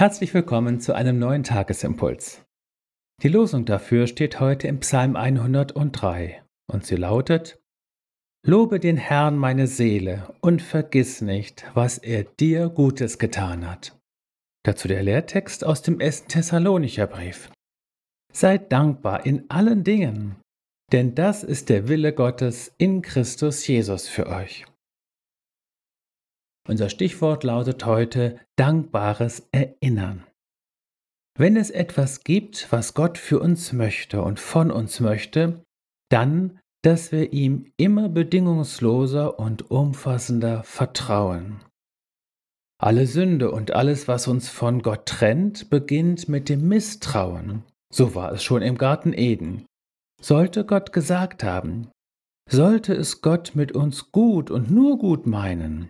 Herzlich 0.00 0.32
willkommen 0.32 0.80
zu 0.80 0.94
einem 0.94 1.18
neuen 1.18 1.42
Tagesimpuls. 1.42 2.42
Die 3.22 3.28
Losung 3.28 3.66
dafür 3.66 4.06
steht 4.06 4.40
heute 4.40 4.66
im 4.66 4.80
Psalm 4.80 5.14
103 5.14 6.42
und 6.72 6.86
sie 6.86 6.96
lautet, 6.96 7.60
Lobe 8.42 8.80
den 8.80 8.96
Herrn 8.96 9.36
meine 9.36 9.66
Seele 9.66 10.34
und 10.40 10.62
vergiss 10.62 11.20
nicht, 11.20 11.66
was 11.74 11.98
er 11.98 12.24
dir 12.24 12.70
Gutes 12.70 13.18
getan 13.18 13.70
hat. 13.70 14.00
Dazu 14.64 14.88
der 14.88 15.02
Lehrtext 15.02 15.66
aus 15.66 15.82
dem 15.82 16.00
ersten 16.00 16.28
Thessalonicher 16.28 17.06
Brief. 17.06 17.50
Seid 18.32 18.72
dankbar 18.72 19.26
in 19.26 19.50
allen 19.50 19.84
Dingen, 19.84 20.36
denn 20.92 21.14
das 21.14 21.44
ist 21.44 21.68
der 21.68 21.88
Wille 21.88 22.14
Gottes 22.14 22.72
in 22.78 23.02
Christus 23.02 23.66
Jesus 23.66 24.08
für 24.08 24.28
euch. 24.28 24.64
Unser 26.70 26.88
Stichwort 26.88 27.42
lautet 27.42 27.84
heute 27.84 28.38
dankbares 28.54 29.48
Erinnern. 29.50 30.24
Wenn 31.36 31.56
es 31.56 31.68
etwas 31.70 32.22
gibt, 32.22 32.70
was 32.70 32.94
Gott 32.94 33.18
für 33.18 33.40
uns 33.40 33.72
möchte 33.72 34.22
und 34.22 34.38
von 34.38 34.70
uns 34.70 35.00
möchte, 35.00 35.64
dann, 36.12 36.60
dass 36.84 37.10
wir 37.10 37.32
ihm 37.32 37.72
immer 37.76 38.08
bedingungsloser 38.08 39.40
und 39.40 39.72
umfassender 39.72 40.62
vertrauen. 40.62 41.60
Alle 42.80 43.08
Sünde 43.08 43.50
und 43.50 43.72
alles, 43.72 44.06
was 44.06 44.28
uns 44.28 44.48
von 44.48 44.80
Gott 44.80 45.06
trennt, 45.06 45.70
beginnt 45.70 46.28
mit 46.28 46.48
dem 46.48 46.68
Misstrauen. 46.68 47.64
So 47.92 48.14
war 48.14 48.30
es 48.30 48.44
schon 48.44 48.62
im 48.62 48.78
Garten 48.78 49.12
Eden. 49.12 49.66
Sollte 50.22 50.64
Gott 50.64 50.92
gesagt 50.92 51.42
haben, 51.42 51.88
sollte 52.48 52.94
es 52.94 53.22
Gott 53.22 53.56
mit 53.56 53.72
uns 53.72 54.12
gut 54.12 54.52
und 54.52 54.70
nur 54.70 54.98
gut 54.98 55.26
meinen, 55.26 55.88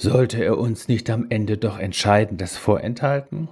sollte 0.00 0.42
er 0.42 0.58
uns 0.58 0.88
nicht 0.88 1.10
am 1.10 1.26
Ende 1.28 1.58
doch 1.58 1.78
Entscheidendes 1.78 2.56
vorenthalten? 2.56 3.48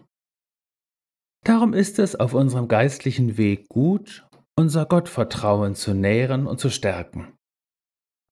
Darum 1.44 1.74
ist 1.74 1.98
es 1.98 2.16
auf 2.16 2.34
unserem 2.34 2.68
geistlichen 2.68 3.36
Weg 3.36 3.68
gut, 3.68 4.26
unser 4.56 4.86
Gottvertrauen 4.86 5.74
zu 5.74 5.94
nähren 5.94 6.46
und 6.46 6.58
zu 6.58 6.70
stärken. 6.70 7.36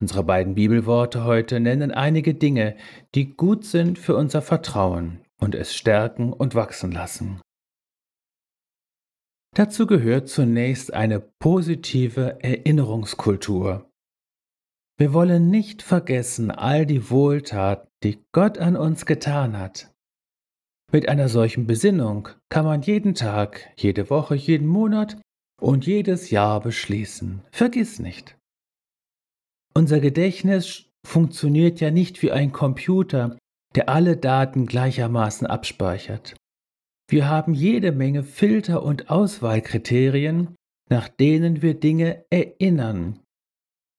Unsere 0.00 0.24
beiden 0.24 0.54
Bibelworte 0.54 1.24
heute 1.24 1.60
nennen 1.60 1.90
einige 1.92 2.34
Dinge, 2.34 2.76
die 3.14 3.36
gut 3.36 3.64
sind 3.64 3.98
für 3.98 4.16
unser 4.16 4.42
Vertrauen 4.42 5.20
und 5.40 5.54
es 5.54 5.74
stärken 5.74 6.32
und 6.32 6.54
wachsen 6.54 6.92
lassen. 6.92 7.40
Dazu 9.54 9.86
gehört 9.86 10.28
zunächst 10.28 10.92
eine 10.92 11.20
positive 11.20 12.38
Erinnerungskultur. 12.42 13.88
Wir 14.98 15.12
wollen 15.12 15.50
nicht 15.50 15.82
vergessen 15.82 16.50
all 16.50 16.86
die 16.86 17.10
Wohltaten, 17.10 17.88
die 18.04 18.22
Gott 18.32 18.58
an 18.58 18.76
uns 18.76 19.06
getan 19.06 19.58
hat. 19.58 19.90
Mit 20.92 21.08
einer 21.08 21.28
solchen 21.28 21.66
Besinnung 21.66 22.28
kann 22.50 22.64
man 22.64 22.82
jeden 22.82 23.14
Tag, 23.14 23.72
jede 23.76 24.10
Woche, 24.10 24.36
jeden 24.36 24.68
Monat 24.68 25.20
und 25.60 25.86
jedes 25.86 26.30
Jahr 26.30 26.60
beschließen. 26.60 27.42
Vergiss 27.50 27.98
nicht. 27.98 28.36
Unser 29.74 29.98
Gedächtnis 29.98 30.90
funktioniert 31.04 31.80
ja 31.80 31.90
nicht 31.90 32.22
wie 32.22 32.30
ein 32.30 32.52
Computer, 32.52 33.38
der 33.74 33.88
alle 33.88 34.16
Daten 34.16 34.66
gleichermaßen 34.66 35.46
abspeichert. 35.46 36.36
Wir 37.08 37.28
haben 37.28 37.54
jede 37.54 37.92
Menge 37.92 38.22
Filter 38.22 38.82
und 38.82 39.10
Auswahlkriterien, 39.10 40.54
nach 40.88 41.08
denen 41.08 41.60
wir 41.60 41.74
Dinge 41.74 42.24
erinnern, 42.30 43.20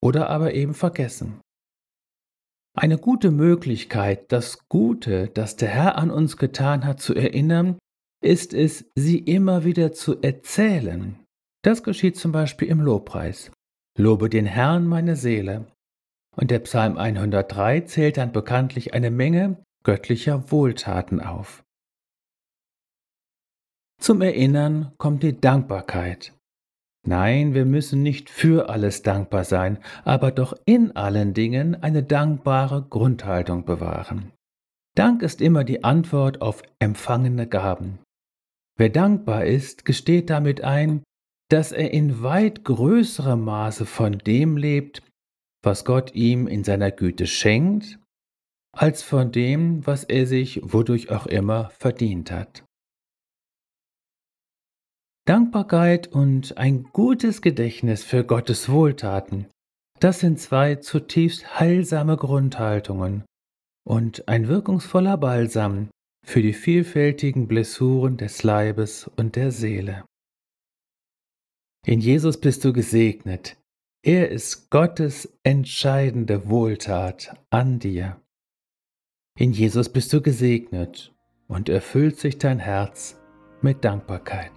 oder 0.02 0.30
aber 0.30 0.54
eben 0.54 0.74
vergessen. 0.74 1.42
Eine 2.78 2.98
gute 2.98 3.32
Möglichkeit, 3.32 4.34
das 4.34 4.68
Gute, 4.68 5.30
das 5.30 5.56
der 5.56 5.70
Herr 5.70 5.98
an 5.98 6.12
uns 6.12 6.36
getan 6.36 6.84
hat, 6.84 7.00
zu 7.00 7.16
erinnern, 7.16 7.80
ist 8.22 8.54
es, 8.54 8.92
sie 8.96 9.18
immer 9.18 9.64
wieder 9.64 9.94
zu 9.94 10.22
erzählen. 10.22 11.18
Das 11.64 11.84
geschieht 11.84 12.18
zum 12.18 12.34
Beispiel 12.34 12.68
im 12.68 12.82
Lobpreis. 12.82 13.50
Lobe 13.98 14.30
den 14.30 14.46
Herrn 14.46 14.88
meine 14.88 15.16
Seele. 15.16 15.68
Und 16.36 16.52
der 16.52 16.60
Psalm 16.60 16.98
103 16.98 17.82
zählt 17.82 18.18
dann 18.18 18.34
bekanntlich 18.34 18.94
eine 18.94 19.10
Menge 19.10 19.64
göttlicher 19.84 20.52
Wohltaten 20.52 21.22
auf. 21.22 21.64
Zum 24.02 24.22
Erinnern 24.22 24.92
kommt 24.98 25.24
die 25.24 25.40
Dankbarkeit. 25.40 26.34
Nein, 27.06 27.54
wir 27.54 27.66
müssen 27.66 28.02
nicht 28.02 28.30
für 28.30 28.70
alles 28.70 29.04
dankbar 29.04 29.44
sein, 29.44 29.78
aber 30.04 30.32
doch 30.32 30.58
in 30.66 30.96
allen 30.96 31.34
Dingen 31.34 31.76
eine 31.82 32.02
dankbare 32.02 32.86
Grundhaltung 32.90 33.64
bewahren. 33.64 34.32
Dank 34.96 35.22
ist 35.22 35.42
immer 35.42 35.64
die 35.64 35.84
Antwort 35.84 36.42
auf 36.42 36.64
empfangene 36.80 37.48
Gaben. 37.48 38.00
Wer 38.78 38.90
dankbar 38.90 39.46
ist, 39.46 39.86
gesteht 39.86 40.30
damit 40.30 40.62
ein, 40.62 41.04
dass 41.50 41.72
er 41.72 41.92
in 41.92 42.24
weit 42.24 42.64
größerem 42.64 43.44
Maße 43.44 43.86
von 43.86 44.18
dem 44.18 44.58
lebt, 44.58 45.04
was 45.64 45.86
Gott 45.86 46.16
ihm 46.16 46.48
in 46.48 46.64
seiner 46.64 46.92
Güte 46.92 47.28
schenkt, 47.28 48.00
als 48.72 49.04
von 49.04 49.32
dem, 49.32 49.86
was 49.86 50.04
er 50.04 50.26
sich 50.26 50.62
wodurch 50.64 51.12
auch 51.12 51.28
immer 51.28 51.70
verdient 51.78 52.32
hat. 52.32 52.64
Dankbarkeit 55.26 56.08
und 56.08 56.60
ein 56.60 56.84
gutes 56.94 57.42
Gedächtnis 57.42 58.04
für 58.04 58.24
Gottes 58.24 58.70
Wohltaten, 58.70 59.48
das 60.00 60.20
sind 60.20 60.40
zwei 60.40 60.76
zutiefst 60.76 61.60
heilsame 61.60 62.16
Grundhaltungen 62.16 63.24
und 63.88 64.28
ein 64.28 64.48
wirkungsvoller 64.48 65.18
Balsam 65.18 65.90
für 66.24 66.44
die 66.44 66.54
vielfältigen 66.54 67.48
Blessuren 67.48 68.18
des 68.18 68.44
Leibes 68.44 69.10
und 69.16 69.36
der 69.36 69.52
Seele. 69.52 70.06
In 71.88 72.02
Jesus 72.02 72.40
bist 72.40 72.64
du 72.64 72.72
gesegnet. 72.72 73.58
Er 74.04 74.30
ist 74.30 74.70
Gottes 74.70 75.38
entscheidende 75.42 76.50
Wohltat 76.50 77.36
an 77.50 77.80
dir. 77.80 78.22
In 79.40 79.54
Jesus 79.54 79.90
bist 79.90 80.14
du 80.14 80.22
gesegnet 80.22 81.16
und 81.48 81.68
erfüllt 81.68 82.20
sich 82.20 82.38
dein 82.38 82.60
Herz 82.60 83.20
mit 83.62 83.84
Dankbarkeit. 83.84 84.52